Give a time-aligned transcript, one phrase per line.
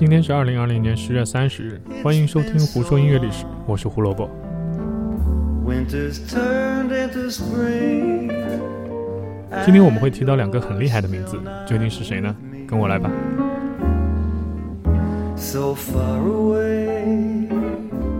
[0.00, 4.30] 今天是二零二零年十月三十日，欢迎收听《胡说音乐历史》，我是胡萝卜。
[9.62, 12.34] 今天我们会提到两个很厉害的名字，究竟是谁呢？
[12.66, 13.10] 跟我来吧。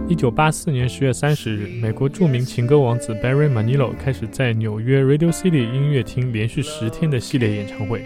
[0.07, 8.05] 一九八四年十月三十日，美国著名情歌王子 Barry Manilow 开始在纽约 Radio City 音乐厅连续十天的系列演唱会，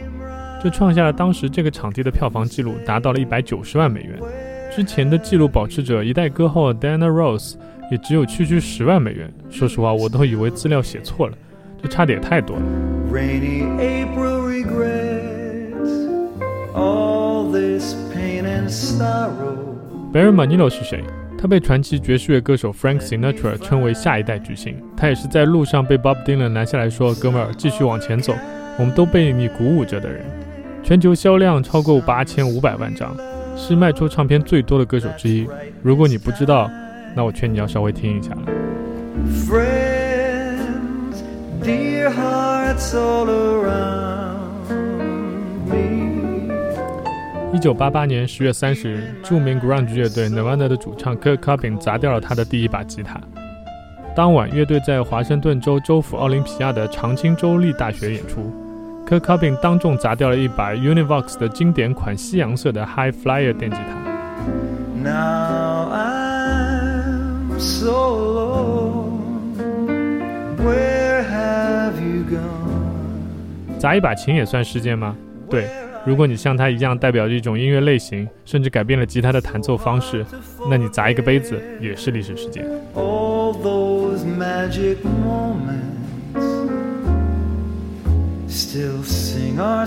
[0.65, 4.19] 这创下了当时这个场地的票房纪录，达到了一百九十万美元。
[4.75, 7.53] 之前的纪录保持者一代歌后 Diana Rose
[7.91, 9.31] 也只有区区十万美元。
[9.47, 11.37] 说实话，我都以为资料写错了，
[11.83, 12.63] 这差的也太多了。
[20.11, 21.03] Barry Manilow 是谁？
[21.37, 24.75] 他被传奇爵士乐歌手 Frank Sinatra 称为下一代巨星。
[24.97, 28.33] 他也是在路上被 Bob Dylan 拦下来说：“哥们儿，继续往前走，
[28.79, 30.25] 我们都被你鼓舞着的人。”
[30.85, 33.17] 全球销量超过八千五百万张，
[33.57, 35.49] 是卖出唱片最多的歌手之一。
[35.81, 36.69] 如果你不知道，
[37.15, 38.41] 那我劝你要稍微听一下了。
[47.51, 53.19] 一九八八年十月三十日，著名 grunge 乐队 Nirvana 的主唱 Kurt Cobain 砸掉了他的第一把吉他。
[54.15, 58.53] 当晚，乐队在华盛顿州州府奥林匹亚的长青州立大学演出
[59.07, 63.95] ，Kurt Cobain 当众砸掉了一把 Univox 的经典款西洋色的 High Flyer 电吉他。
[65.03, 69.09] Now I'm so
[70.57, 73.77] Where have you gone?
[73.77, 75.15] 砸一把琴也算事件吗？
[75.49, 75.69] 对。
[76.05, 80.23] 如果你像他一样代表着一种音乐类型，甚至改变了吉他的弹奏方式，
[80.69, 82.63] 那你砸一个杯子也是历史事件。
[89.57, 89.85] 二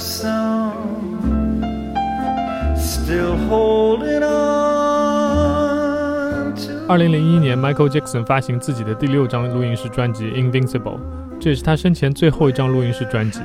[6.97, 10.97] 零零一年，Michael Jackson 发行自己的第六张录音室专辑《Invincible》，
[11.39, 13.41] 这也是他生前最后一张录音室专辑。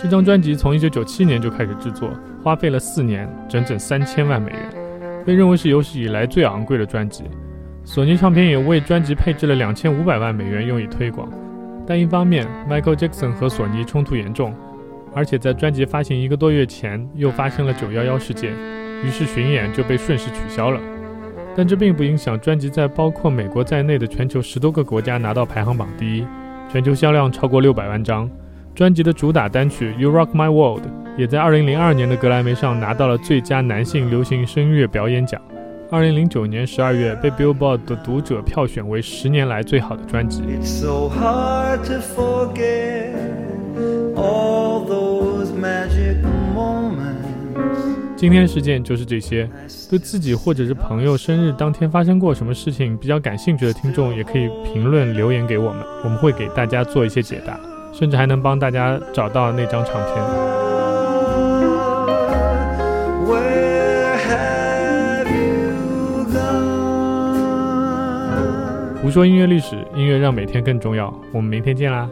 [0.00, 2.10] 这张专辑从1997年就开始制作，
[2.44, 4.70] 花费了四年，整整三千万美元，
[5.26, 7.24] 被认为是有史以来最昂贵的专辑。
[7.84, 11.28] 索尼唱片也为专辑配置了两千五百万美元用以推广。
[11.86, 14.54] 但一方面，Michael Jackson 和索尼冲突严重，
[15.14, 18.52] 而且在专辑发行一个多月前又发生了911事件，
[19.04, 20.80] 于是巡演就被顺势取消了。
[21.56, 26.26] 但这并不影响专辑在包括美国在内的全球十多个国家拿到排行榜第一，
[26.72, 28.30] 全球销量超过六百万张。
[28.72, 30.82] 专辑的主打单曲《You Rock My World》
[31.16, 35.42] 也在2002年的格莱美上拿到了最佳男性流行声乐表演奖。
[35.90, 40.44] 2009年12月，被 Billboard 的读者票选为十年来最好的专辑。
[48.20, 49.48] 今天事件就是这些。
[49.88, 57.58] 对自己或者是朋友生日当天发生过什么事情比较感兴趣的听众，也可以评论留言给我们，我们会给大家做一些解答。
[57.94, 60.14] 甚至还能帮大家找到那张唱片。
[69.02, 71.10] 胡说音乐历史，音乐让每天更重要。
[71.32, 72.06] 我们明天见啦！